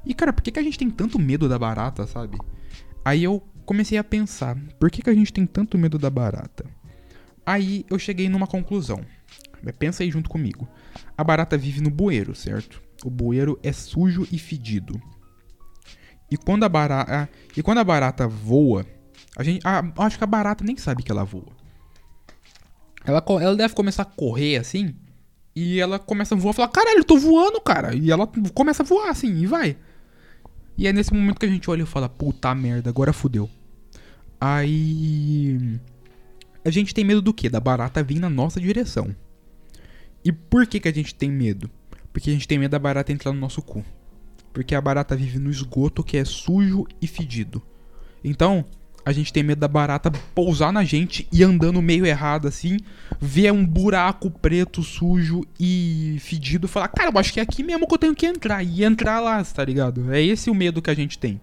[0.05, 2.37] E cara, por que, que a gente tem tanto medo da barata, sabe?
[3.03, 6.65] Aí eu comecei a pensar, por que, que a gente tem tanto medo da barata?
[7.45, 9.01] Aí eu cheguei numa conclusão.
[9.77, 10.67] Pensa aí junto comigo.
[11.17, 12.81] A barata vive no bueiro, certo?
[13.03, 15.01] O bueiro é sujo e fedido.
[16.31, 18.85] E quando a barata, e quando a barata voa,
[19.37, 21.55] a gente, a, acho que a barata nem sabe que ela voa.
[23.05, 24.95] Ela, ela deve começar a correr assim.
[25.55, 27.95] E ela começa a voar e fala: Caralho, eu tô voando, cara.
[27.95, 29.77] E ela começa a voar assim e vai.
[30.75, 33.47] E é nesse momento que a gente olha e fala: Puta merda, agora fudeu.
[34.41, 35.79] Aí.
[36.65, 37.47] A gente tem medo do quê?
[37.47, 39.15] Da barata vir na nossa direção.
[40.25, 41.69] E por que, que a gente tem medo?
[42.11, 43.85] Porque a gente tem medo da barata entrar no nosso cu.
[44.51, 47.61] Porque a barata vive no esgoto que é sujo e fedido.
[48.23, 48.65] Então,
[49.07, 52.77] a gente tem medo da barata pousar na gente e andando meio errado assim,
[53.21, 57.87] ver um buraco preto, sujo e fedido, falar, cara, eu acho que é aqui mesmo
[57.87, 60.13] que eu tenho que entrar e entrar lá, tá ligado?
[60.13, 61.39] É esse o medo que a gente tem.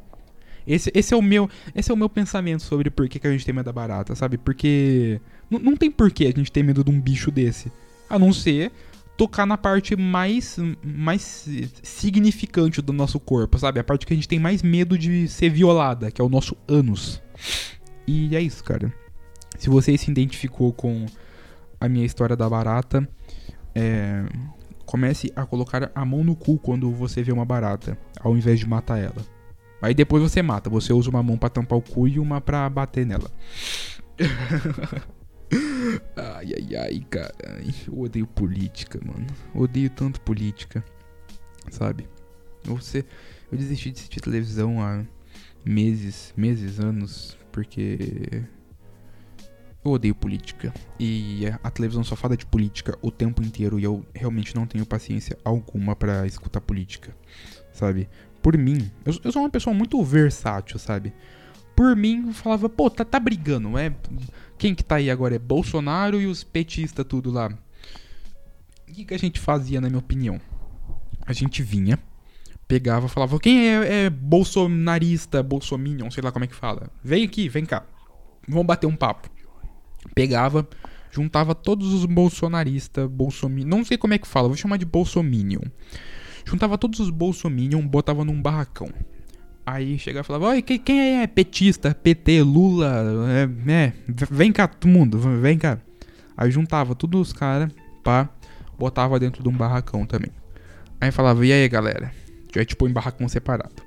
[0.67, 3.33] Esse, esse é o meu esse é o meu pensamento sobre por que, que a
[3.33, 4.37] gente tem medo da barata, sabe?
[4.37, 7.73] Porque não tem porquê a gente ter medo de um bicho desse.
[8.11, 8.73] A não ser
[9.17, 11.49] tocar na parte mais, mais
[11.83, 13.81] significante do nosso corpo, sabe?
[13.81, 16.55] A parte que a gente tem mais medo de ser violada, que é o nosso
[16.69, 17.24] ânus.
[18.07, 18.93] E é isso, cara.
[19.59, 21.07] Se você se identificou com
[21.81, 23.09] a minha história da barata,
[23.75, 24.25] é,
[24.85, 28.67] comece a colocar a mão no cu quando você vê uma barata, ao invés de
[28.67, 29.25] matar ela.
[29.81, 32.69] Aí depois você mata, você usa uma mão para tampar o cu e uma para
[32.69, 33.31] bater nela.
[36.17, 37.35] Ai, ai, ai, cara.
[37.87, 39.27] Eu odeio política, mano.
[39.55, 40.85] Eu odeio tanto política.
[41.71, 42.09] Sabe?
[42.65, 43.05] Você,
[43.53, 45.05] eu desisti de assistir televisão há
[45.65, 48.45] meses, meses, anos, porque
[49.85, 50.73] eu odeio política.
[50.99, 54.87] E a televisão só fala de política o tempo inteiro e eu realmente não tenho
[54.87, 57.15] paciência alguma para escutar política,
[57.73, 58.09] sabe?
[58.43, 61.13] Por mim, eu, eu, sou uma pessoa muito versátil, sabe?
[61.75, 63.95] Por mim, eu falava, pô, tá, tá brigando, é
[64.57, 67.49] quem que tá aí agora é Bolsonaro e os petistas tudo lá.
[68.89, 70.41] O que, que a gente fazia, na minha opinião?
[71.27, 71.99] A gente vinha,
[72.75, 76.91] pegava, falava, quem é, é bolsonarista, bolsominion, sei lá como é que fala.
[77.05, 77.85] Vem aqui, vem cá.
[78.49, 79.31] Vamos bater um papo.
[80.13, 80.69] Pegava,
[81.13, 85.61] juntava todos os bolsonaristas, bolsominion, não sei como é que fala, vou chamar de bolsominion.
[86.45, 88.89] Juntava todos os bolsominion, botava num barracão.
[89.65, 93.93] Aí chegava e falava, oi, quem, quem é petista, PT, Lula, é, é,
[94.29, 95.79] vem cá todo mundo, vem cá.
[96.37, 97.71] Aí juntava todos os caras,
[98.03, 98.29] pá,
[98.77, 100.33] botava dentro de um barracão também.
[101.01, 102.24] Aí falava, e aí galera?
[102.55, 103.83] Já tipo em barracão separado.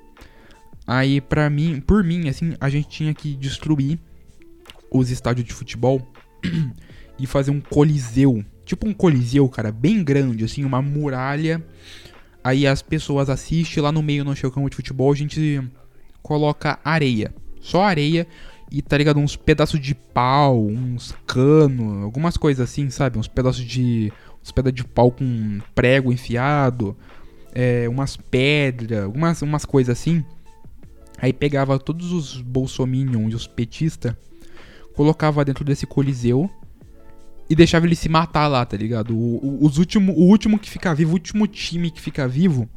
[0.86, 3.98] Aí pra mim, por mim, assim, a gente tinha que destruir
[4.90, 6.06] os estádios de futebol
[7.18, 8.44] e fazer um coliseu.
[8.64, 11.64] Tipo um coliseu, cara, bem grande, assim, uma muralha
[12.42, 15.62] Aí as pessoas assistem, lá no meio no show de futebol a gente
[16.22, 17.34] coloca areia.
[17.60, 18.26] Só areia
[18.70, 19.18] e tá ligado?
[19.18, 23.18] Uns pedaços de pau, uns cano, algumas coisas assim, sabe?
[23.18, 24.12] Uns pedaços de.
[24.42, 26.96] Uns pedaços de pau com prego enfiado,
[27.54, 30.24] é, umas pedras, algumas umas coisas assim.
[31.20, 34.14] Aí pegava todos os bolsominions e os petistas,
[34.94, 36.48] colocava dentro desse coliseu
[37.50, 39.16] e deixava ele se matar lá, tá ligado?
[39.16, 42.68] O, o, os último, o último que fica vivo, o último time que fica vivo,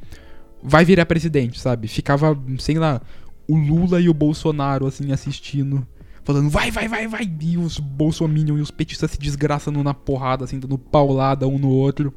[0.63, 1.87] vai virar presidente, sabe?
[1.87, 3.01] Ficava, sei lá,
[3.47, 5.85] o Lula e o Bolsonaro, assim, assistindo,
[6.23, 10.45] falando, vai, vai, vai, vai, e os bolsominion e os petistas se desgraçando na porrada,
[10.45, 12.13] assim, dando paulada um no outro.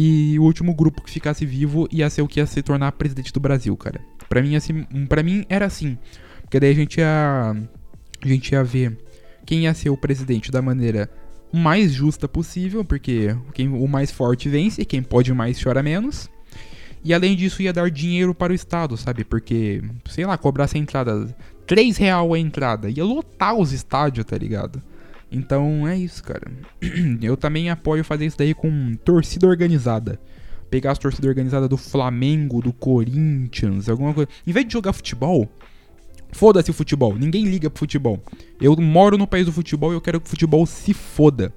[0.00, 3.32] E o último grupo que ficasse vivo ia ser o que ia se tornar presidente
[3.32, 4.00] do Brasil, cara.
[4.28, 5.98] Pra mim, assim, pra mim era assim.
[6.42, 7.56] Porque daí a gente ia.
[8.22, 8.96] A gente ia ver
[9.44, 11.10] quem ia ser o presidente da maneira
[11.52, 16.30] mais justa possível, porque quem, o mais forte vence, quem pode mais chora menos.
[17.02, 19.24] E além disso, ia dar dinheiro para o Estado, sabe?
[19.24, 21.36] Porque, sei lá, cobrasse a entrada.
[21.66, 22.88] 3 real a entrada.
[22.88, 24.80] Ia lotar os estádios, tá ligado?
[25.30, 26.50] Então é isso, cara.
[27.20, 30.20] Eu também apoio fazer isso daí com torcida organizada.
[30.70, 34.28] Pegar as torcidas organizadas do Flamengo, do Corinthians, alguma coisa.
[34.46, 35.48] Em vez de jogar futebol,
[36.30, 38.22] Foda-se o futebol, ninguém liga pro futebol.
[38.60, 41.52] Eu moro no país do futebol e eu quero que o futebol se foda.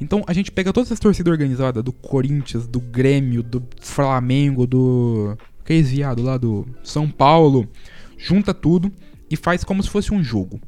[0.00, 5.36] Então a gente pega todas as torcidas organizadas do Corinthians, do Grêmio, do Flamengo, do.
[5.64, 7.68] Que é viado lá do São Paulo.
[8.16, 8.90] Junta tudo
[9.30, 10.60] e faz como se fosse um jogo.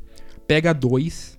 [0.46, 1.38] Pega dois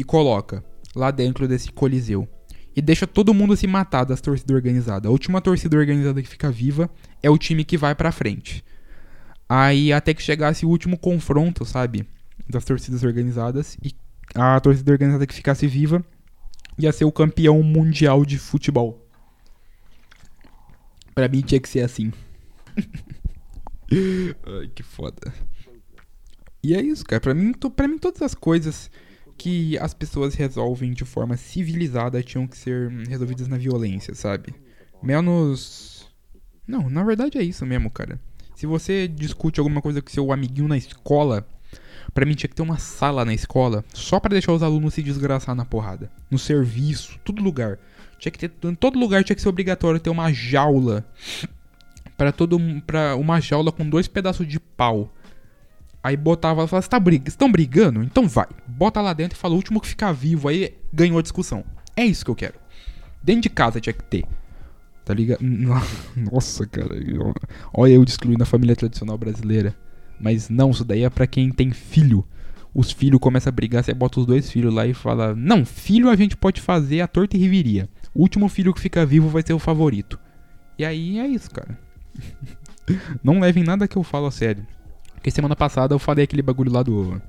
[0.00, 0.64] e coloca
[0.96, 2.26] lá dentro desse coliseu.
[2.74, 5.06] E deixa todo mundo se matar das torcidas organizadas.
[5.06, 6.88] A última torcida organizada que fica viva
[7.22, 8.64] é o time que vai pra frente.
[9.46, 12.08] Aí até que chegasse o último confronto, sabe?
[12.48, 13.76] Das torcidas organizadas.
[13.82, 13.94] E
[14.34, 16.02] a torcida organizada que ficasse viva
[16.78, 19.06] ia ser o campeão mundial de futebol.
[21.14, 22.10] Pra mim tinha que ser assim.
[23.92, 25.34] Ai, que foda.
[26.62, 27.20] E é isso, cara.
[27.20, 28.90] Pra mim, pra mim, todas as coisas
[29.40, 34.54] que as pessoas resolvem de forma civilizada tinham que ser resolvidas na violência, sabe?
[35.02, 36.06] Menos.
[36.66, 38.20] Não, na verdade é isso mesmo, cara.
[38.54, 41.48] Se você discute alguma coisa com seu amiguinho na escola,
[42.12, 45.02] para mim tinha que ter uma sala na escola só para deixar os alunos se
[45.02, 46.12] desgraçar na porrada.
[46.30, 47.78] No serviço, todo lugar.
[48.18, 51.02] Tinha que ter, em todo lugar tinha que ser obrigatório ter uma jaula
[52.14, 55.10] para todo para uma jaula com dois pedaços de pau.
[56.02, 58.02] Aí botava, falava, você tá brig estão brigando?
[58.02, 58.46] Então vai.
[58.66, 61.64] Bota lá dentro e fala o último que ficar vivo aí ganhou a discussão.
[61.96, 62.54] É isso que eu quero.
[63.22, 64.24] Dentro de casa tinha que ter.
[65.04, 65.40] Tá ligado?
[66.16, 66.94] Nossa, cara.
[67.74, 69.74] Olha eu destruindo a família tradicional brasileira.
[70.18, 72.24] Mas não, isso daí é pra quem tem filho.
[72.74, 76.08] os filhos começam a brigar, você bota os dois filhos lá e fala: Não, filho
[76.08, 77.88] a gente pode fazer a torta e riveria.
[78.14, 80.18] O último filho que fica vivo vai ser o favorito.
[80.78, 81.78] E aí é isso, cara.
[83.22, 84.66] Não levem nada que eu falo a sério.
[85.20, 87.20] Porque semana passada eu falei aquele bagulho lá do.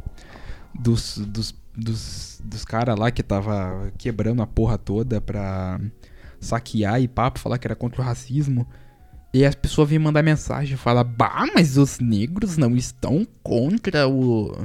[0.73, 1.17] Dos.
[1.17, 5.77] Dos, dos, dos caras lá que tava quebrando a porra toda pra
[6.39, 8.65] saquear e papo, falar que era contra o racismo.
[9.34, 14.08] E as pessoas vêm mandar mensagem e falam: Bah, mas os negros não estão contra
[14.08, 14.56] o.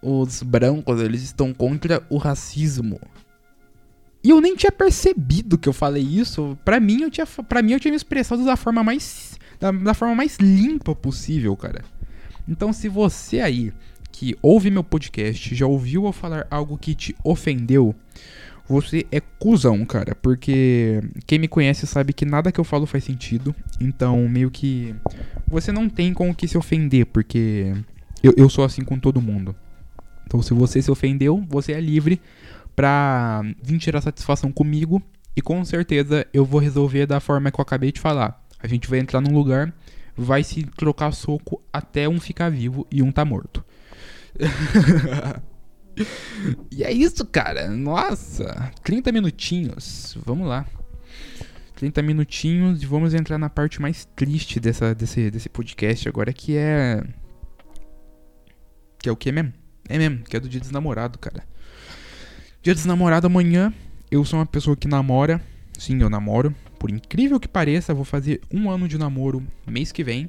[0.00, 3.00] Os brancos, eles estão contra o racismo.
[4.22, 6.56] E eu nem tinha percebido que eu falei isso.
[6.64, 9.38] Pra mim, eu tinha, pra mim, eu tinha me expressado da forma mais.
[9.60, 11.84] Da, da forma mais limpa possível, cara.
[12.48, 13.72] Então, se você aí
[14.12, 17.94] que ouve meu podcast já ouviu eu falar algo que te ofendeu,
[18.68, 20.14] você é cuzão, cara.
[20.14, 23.54] Porque quem me conhece sabe que nada que eu falo faz sentido.
[23.80, 24.94] Então, meio que.
[25.48, 27.74] Você não tem com o que se ofender, porque
[28.22, 29.54] eu, eu sou assim com todo mundo.
[30.26, 32.20] Então, se você se ofendeu, você é livre
[32.74, 35.02] pra vir tirar satisfação comigo.
[35.36, 38.40] E com certeza eu vou resolver da forma que eu acabei de falar.
[38.60, 39.74] A gente vai entrar num lugar,
[40.16, 43.64] vai se trocar soco até um ficar vivo e um tá morto.
[46.70, 47.68] e é isso, cara.
[47.68, 50.16] Nossa, 30 minutinhos.
[50.24, 50.66] Vamos lá.
[51.76, 56.56] 30 minutinhos e vamos entrar na parte mais triste dessa, desse, desse podcast agora, que
[56.56, 57.02] é.
[58.98, 59.52] Que é o que mesmo?
[59.88, 61.44] É mesmo, que é do dia dos namorados, cara.
[62.62, 63.72] Dia dos namorados amanhã.
[64.10, 65.40] Eu sou uma pessoa que namora.
[65.78, 66.54] Sim, eu namoro.
[66.84, 70.28] Por incrível que pareça, vou fazer um ano de namoro mês que vem.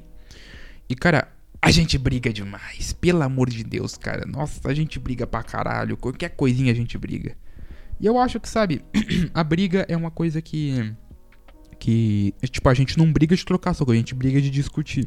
[0.88, 1.28] E, cara,
[1.60, 2.94] a gente briga demais.
[2.94, 4.24] Pelo amor de Deus, cara.
[4.24, 5.98] Nossa, a gente briga pra caralho.
[5.98, 7.36] Qualquer coisinha a gente briga.
[8.00, 8.82] E eu acho que, sabe,
[9.34, 10.94] a briga é uma coisa que.
[11.78, 12.32] Que.
[12.44, 15.06] Tipo, a gente não briga de trocar soco, a gente briga de discutir.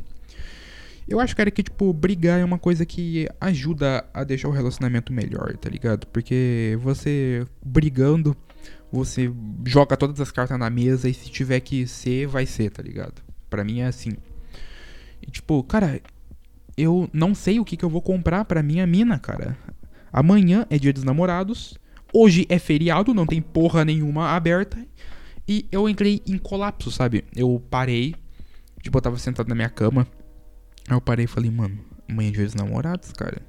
[1.08, 5.12] Eu acho, cara, que, tipo, brigar é uma coisa que ajuda a deixar o relacionamento
[5.12, 6.06] melhor, tá ligado?
[6.06, 8.38] Porque você brigando,
[8.92, 9.32] você
[9.66, 13.22] joga todas as cartas na mesa e se tiver que ser, vai ser, tá ligado?
[13.50, 14.14] Pra mim é assim.
[15.22, 16.02] E, tipo, cara,
[16.78, 19.58] eu não sei o que, que eu vou comprar pra minha mina, cara.
[20.12, 21.78] Amanhã é dia dos namorados.
[22.14, 24.84] Hoje é feriado, não tem porra nenhuma aberta.
[25.48, 27.26] E eu entrei em colapso, sabe?
[27.36, 28.16] Eu parei.
[28.82, 30.08] Tipo, eu tava sentado na minha cama.
[30.88, 33.42] Aí eu parei e falei, mano, amanhã é dia dos namorados, cara.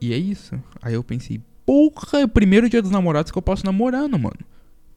[0.00, 0.62] E é isso.
[0.80, 4.38] Aí eu pensei, porra, é o primeiro dia dos namorados que eu posso namorando, mano.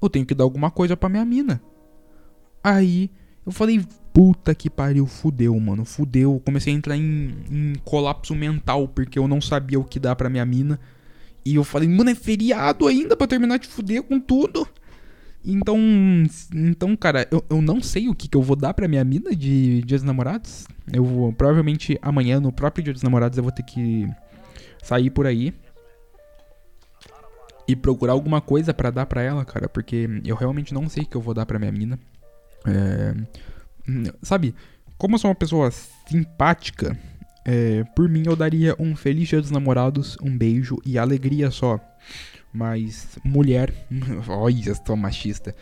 [0.02, 1.62] Eu tenho que dar alguma coisa pra minha mina.
[2.64, 3.12] Aí
[3.46, 6.42] eu falei, puta que pariu, fudeu, mano, fudeu.
[6.46, 10.30] Comecei a entrar em, em colapso mental, porque eu não sabia o que dar pra
[10.30, 10.80] minha mina.
[11.44, 14.66] E eu falei, mano, é feriado ainda pra terminar de fuder com tudo.
[15.44, 15.78] Então,
[16.56, 19.36] então cara, eu, eu não sei o que, que eu vou dar pra minha mina
[19.36, 20.66] de Dia dos Namorados.
[20.94, 24.08] Eu vou, provavelmente amanhã, no próprio Dia dos Namorados, eu vou ter que
[24.82, 25.54] sair por aí
[27.72, 31.06] e procurar alguma coisa para dar para ela, cara, porque eu realmente não sei o
[31.06, 31.98] que eu vou dar para minha mina.
[32.66, 33.14] É,
[34.22, 34.54] sabe,
[34.98, 36.98] como eu sou uma pessoa simpática,
[37.46, 41.80] é, por mim eu daria um feliz dia dos namorados, um beijo e alegria só.
[42.54, 43.74] Mas mulher,
[44.28, 45.56] olha, sou machista.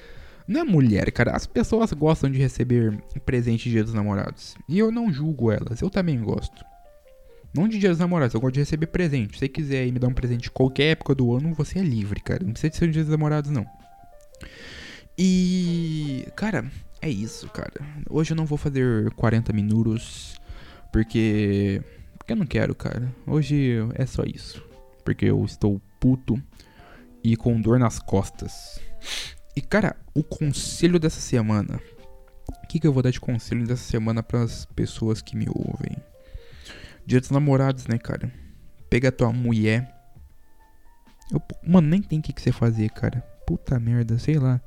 [0.48, 1.36] Não é mulher, cara.
[1.36, 4.56] As pessoas gostam de receber presente de dia dos namorados.
[4.68, 6.66] E eu não julgo elas, eu também gosto.
[7.54, 9.34] Não de dia dos namorados, eu gosto de receber presente.
[9.34, 12.44] Se você quiser me dar um presente qualquer época do ano, você é livre, cara.
[12.44, 13.66] Não precisa de ser um dia dos namorados, não.
[15.18, 16.28] E.
[16.36, 17.74] Cara, é isso, cara.
[18.10, 20.40] Hoje eu não vou fazer 40 minutos.
[20.94, 21.82] Porque.
[22.18, 23.14] Porque eu não quero, cara.
[23.26, 24.64] Hoje é só isso.
[25.04, 26.42] Porque eu estou puto
[27.24, 28.80] e com dor nas costas.
[29.56, 31.82] E, cara, o conselho dessa semana.
[32.64, 35.48] O que, que eu vou dar de conselho dessa semana para as pessoas que me
[35.50, 35.98] ouvem?
[37.10, 38.32] Dia dos namorados, né, cara?
[38.88, 39.92] Pega tua mulher.
[41.32, 43.22] Eu, mano, nem tem o que, que você fazer, cara.
[43.48, 44.62] Puta merda, sei lá.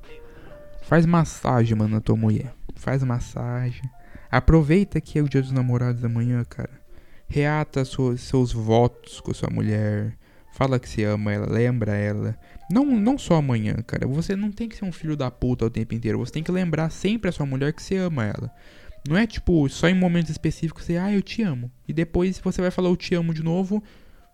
[0.83, 2.53] Faz massagem, mano, na tua mulher.
[2.75, 3.89] Faz massagem.
[4.29, 6.73] Aproveita que é o dia dos namorados amanhã, cara.
[7.29, 10.19] Reata seus, seus votos com sua mulher.
[10.53, 12.37] Fala que você ama ela, lembra ela.
[12.69, 14.05] Não, não só amanhã, cara.
[14.09, 16.19] Você não tem que ser um filho da puta o tempo inteiro.
[16.19, 18.53] Você tem que lembrar sempre a sua mulher que você ama ela.
[19.09, 21.71] Não é tipo, só em momentos específicos você, ah, eu te amo.
[21.89, 23.83] E depois você vai falar eu te amo de novo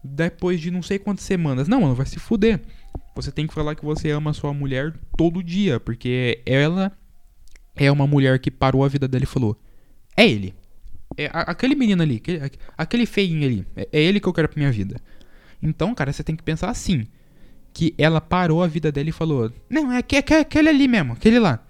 [0.02, 1.68] depois de não sei quantas semanas.
[1.68, 2.60] Não, mano, vai se fuder.
[3.14, 6.92] Você tem que falar que você ama a sua mulher todo dia, porque ela
[7.74, 9.58] é uma mulher que parou a vida dela e falou:
[10.16, 10.54] É ele.
[11.16, 13.66] É aquele menino ali, aquele, aquele feinho ali.
[13.74, 15.00] É, é ele que eu quero pra minha vida.
[15.60, 17.06] Então, cara, você tem que pensar assim:
[17.72, 21.14] que ela parou a vida dela e falou: Não, é, é, é aquele ali mesmo,
[21.14, 21.64] aquele lá.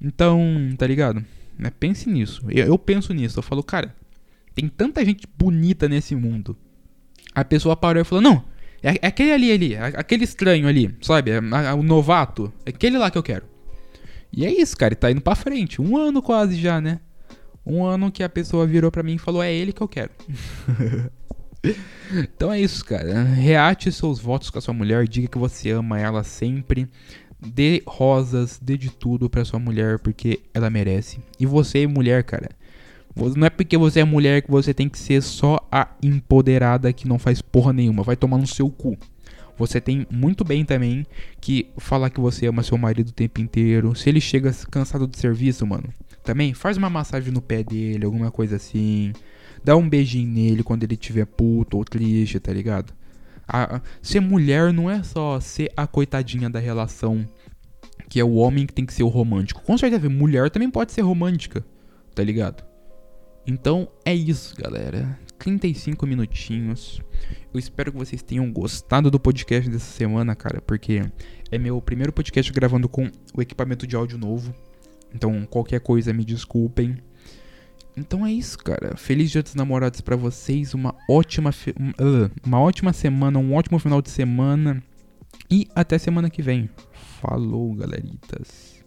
[0.00, 0.40] Então,
[0.76, 1.24] tá ligado?
[1.58, 2.42] Mas pense nisso.
[2.48, 3.38] Eu, eu penso nisso.
[3.38, 3.94] Eu falo, cara,
[4.54, 6.56] tem tanta gente bonita nesse mundo
[7.34, 8.44] A pessoa parou e falou: Não,
[8.82, 11.32] é, é aquele ali, ali, é aquele estranho ali, sabe?
[11.32, 13.44] É, é, o novato, é aquele lá que eu quero.
[14.32, 15.80] E é isso, cara, tá indo pra frente.
[15.80, 17.00] Um ano quase já, né?
[17.64, 20.10] Um ano que a pessoa virou pra mim e falou: É ele que eu quero.
[22.12, 23.24] então é isso, cara.
[23.24, 26.88] Reate seus votos com a sua mulher, diga que você ama ela sempre.
[27.40, 31.20] Dê rosas, dê de tudo pra sua mulher, porque ela merece.
[31.38, 32.50] E você, mulher, cara.
[33.36, 37.08] Não é porque você é mulher que você tem que ser só a empoderada que
[37.08, 38.02] não faz porra nenhuma.
[38.02, 38.96] Vai tomar no seu cu.
[39.56, 41.04] Você tem muito bem também
[41.40, 43.94] que falar que você ama seu marido o tempo inteiro.
[43.96, 48.30] Se ele chega cansado do serviço, mano, também faz uma massagem no pé dele, alguma
[48.30, 49.12] coisa assim.
[49.64, 52.92] Dá um beijinho nele quando ele estiver puto ou triste, tá ligado?
[53.48, 57.26] A, ser mulher não é só ser a coitadinha da relação,
[58.08, 59.62] que é o homem que tem que ser o romântico.
[59.62, 61.64] Com certeza, mulher também pode ser romântica,
[62.14, 62.62] tá ligado?
[63.46, 65.18] Então é isso, galera.
[65.38, 67.00] 35 minutinhos.
[67.52, 71.02] Eu espero que vocês tenham gostado do podcast dessa semana, cara, porque
[71.50, 74.54] é meu primeiro podcast gravando com o equipamento de áudio novo.
[75.14, 76.98] Então, qualquer coisa, me desculpem.
[77.96, 78.96] Então é isso, cara.
[78.96, 80.74] Feliz Dia dos Namorados para vocês.
[80.74, 81.50] Uma ótima,
[82.44, 84.82] uma ótima semana, um ótimo final de semana.
[85.50, 86.68] E até semana que vem.
[87.20, 88.77] Falou, galeritas.